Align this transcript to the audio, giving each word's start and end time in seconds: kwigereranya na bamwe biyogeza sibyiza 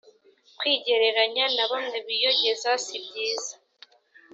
kwigereranya 0.57 1.45
na 1.55 1.65
bamwe 1.71 1.97
biyogeza 2.07 2.71
sibyiza 2.85 3.53